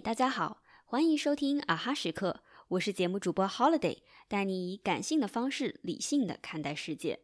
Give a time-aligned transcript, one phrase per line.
[0.00, 7.20] 大家好，欢迎收听啊哈时刻，我是节目主播 Holiday，带你以感性的方式理性的看待世界。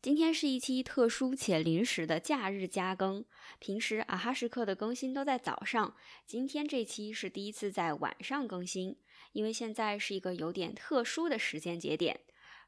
[0.00, 3.24] 今天是一期特殊且临时的假日加更，
[3.58, 8.96] 平时啊哈时刻的更新都在早上，今天这期是第一次在晚上更新，
[9.32, 12.20] 因为现在是一个有点特殊的时间节点，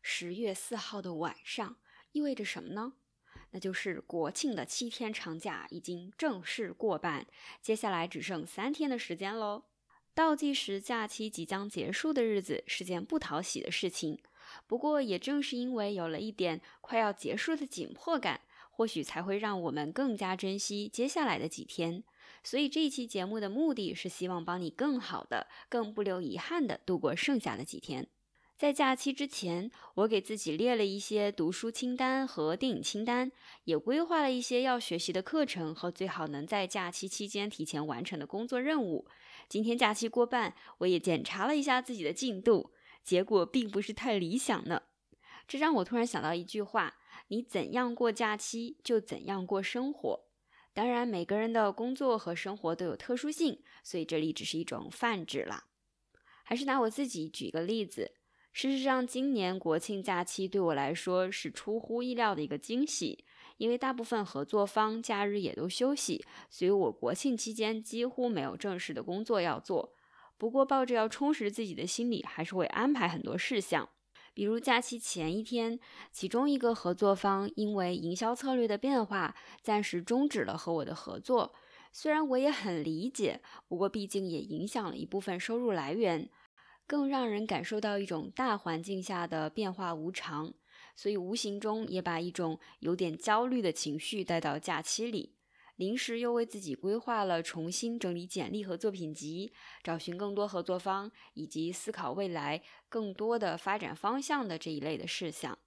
[0.03, 1.77] 十月四号的晚上
[2.11, 2.95] 意味着什么呢？
[3.53, 7.27] 那就是国庆的七天长假已经正式过半，
[7.63, 9.63] 接下来只剩三天的时间喽。
[10.15, 14.19] 倒计时假期即将结束的日子是件不讨喜的事情，
[14.67, 22.05] 不过也正是因为有了一点快要结束的紧迫感，或许才会让我们更加珍惜接下来的几天。
[22.45, 28.09] 所以这一期节目的目的是希望帮你更好的、更不留遗憾的度过剩下的几天。
[28.63, 33.33] 在假期之前，我给自己列了一些读书清单和电影清单，
[33.65, 39.09] 也规划了一些要学习的课程和最好能在假期期间提前完成的工作任务。
[39.49, 42.71] 今天假期过半，我也检查了一下自己的进度，
[43.03, 44.81] 结果并不是太理想呢。
[45.49, 46.95] 这让我突然想到一句话：
[47.27, 50.21] 你怎样过假期，就怎样过生活。
[50.73, 55.65] 当然，每个人的工作和生活都有特殊性，所以这里只是一种泛指啦。
[56.45, 58.13] 还是拿我自己举个例子。
[58.53, 63.25] 事实上，今年国庆假期对我来说是出乎意料的一个惊喜，
[63.57, 69.95] 因为大部分合作方假日也都休息，所以我国庆期间几乎没有正式的工作要做。
[70.37, 73.89] 不过，抱着要充实自己的心理，还是会安排很多事项。
[74.35, 81.55] 比如假期前一天，其中一个合作方因为营销策略的变化，暂时终止了和我的合作。
[81.91, 86.29] 虽然我也很理解，不过毕竟也影响了一部分收入来源。
[86.87, 90.53] 更让人感受到一种大环境下的变化无常，
[90.95, 95.37] 所以无形中也把一种有点焦虑的情绪带到假期里。
[95.77, 105.59] 临时又为自己规划了重新整理简历和作品集，找寻更多合作方，以及思考未来更多的发展方向的这一类的事项。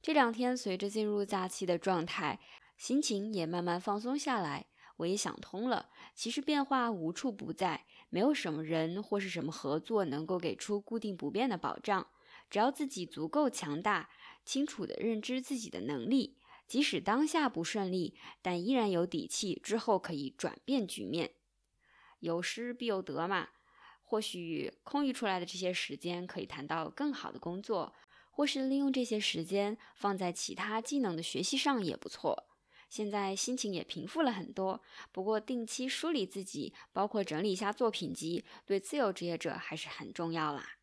[0.00, 2.40] 这两天随着进入假期的状态，
[2.78, 4.69] 心情也慢慢放松下来。
[5.00, 12.06] 我也想通了，其实变化无处不在，没有什么人或是什么合作能够给出固定不变的保障。
[12.50, 14.10] 只要自己足够强大，
[14.44, 21.30] 清楚地认知自己的能力，即使当下不顺利，但依然有底气，之后可以转变局面。
[22.18, 23.48] 有失必有得嘛，
[24.02, 27.94] 或许空余出来的这些时间可以谈到更好的工作，
[28.30, 32.49] 或是利用这些时间放在其他技能的学习上也不错。
[32.90, 40.74] 现在心情也平复了很多，不过定期梳理自己，包括整理一下作品集，对自由职业者还是很重要啦。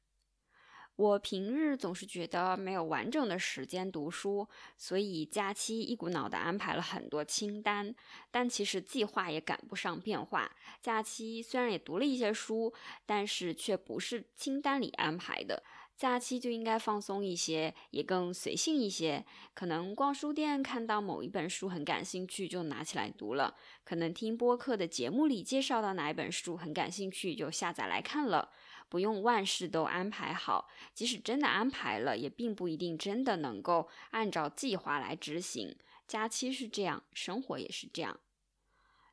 [0.96, 7.94] 我平日总是觉得没有完整的时间读书，所以假期一股脑的安排了很多清单，
[8.32, 10.56] 但其实计划也赶不上变化。
[10.82, 12.74] 假期虽然也读了一些书，
[13.06, 15.62] 但是却不是清单里安排的。
[15.98, 19.26] 假期就应该放松一些，也更随性一些。
[19.56, 28.52] 可能逛书店看到某一本书很感兴趣，就拿起来读了；可能听播客的节目里介绍到哪一本书很感兴趣，就下载来看了。
[28.90, 35.76] 不用万事都安排好，即使真的安排了，也并不一定真的能够按照计划来执行。
[36.08, 38.20] 假期是这样，生活也是这样。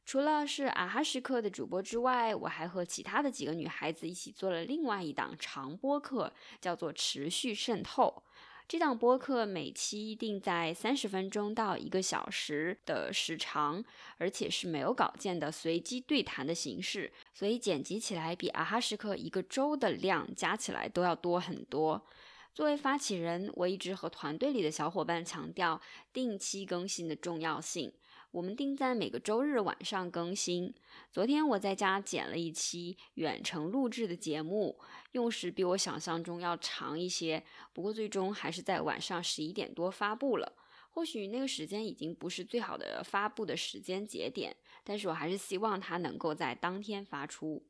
[0.07, 8.23] 除了是阿哈时刻的主播之外，我还和其他的几个女孩子一起做了另外一档长播课，叫做《持续渗透》。
[8.67, 13.85] 这档播客每期定在三十分钟到一个小时的时长，
[14.17, 22.07] 而且是没有稿件的随机对谈的形式，所以剪辑起来比阿哈时刻一个周的量加起来都要多很多。
[22.55, 25.81] 作为发起人，我一直和团队里的小伙伴强调
[26.13, 27.93] 定期更新的重要性。
[28.35, 30.75] 我们定在每个周日晚上更新。
[31.13, 34.77] 昨天我在家剪了一期远程录制的节目，
[35.13, 40.53] 用时比我想象中要长一些，不过最终还是在晚上十一点多发布了。
[40.91, 47.65] 或许那个时间已经不是最好的发布的时间节点，但是我还是希望它能够在当天发出。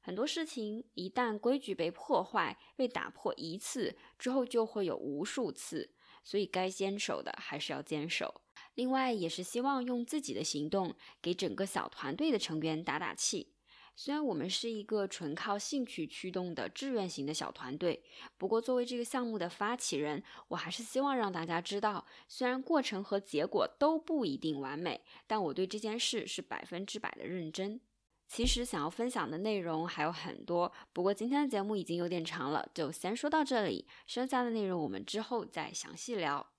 [0.00, 5.94] 很多事情一旦规矩被破坏、被打破一次之后，就会有无数次，
[6.24, 8.41] 所以该坚守的还是要坚守。
[8.74, 13.52] 另外，也是希望用自己的行动给整个小团队的成员打打气。
[13.94, 18.02] 虽然我们是一个纯靠兴趣驱动的志愿型的小团队，
[18.38, 27.78] 不过作为这个项目的发起人，我还是希望让大家知道，虽然过程和结果都不一定完美，但我对这件事是百分之百的认真。
[28.26, 33.86] 其实想要分享的内容还有很多，不过今天的节目已经有点长了，就先说到这里。
[34.06, 36.51] 剩下的内容我们之后再详细聊。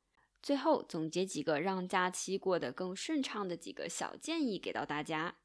[0.44, 5.36] 最后总结几个让假期过得更顺畅的几个小建议给到大家。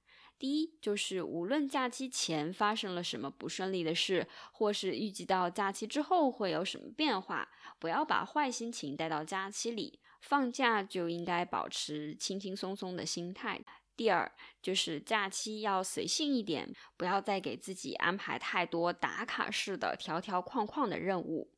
[0.41, 7.49] 第一，就是无论假期前发生了什么不顺利的事，或是预计到假期之后会有什么变化，
[7.79, 10.01] 不要把坏心情带到假期里。
[10.21, 13.61] 放假就应该保持轻轻松松的心态。
[13.97, 14.31] 第二，
[14.61, 21.53] 就是假期要随性一点，不要再给自己安排太多打卡式的条条框框的任务。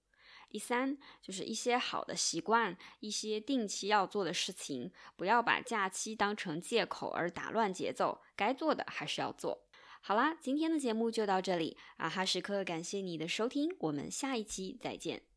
[0.50, 9.62] 第三，就是一些好的习惯，一些定期要做的事情，不要把假期当成借口而打乱节奏，该做的还是要做。
[10.02, 15.29] 好啦，今天的节目就到这里，啊哈时刻感谢你的收听，我们下一期再见。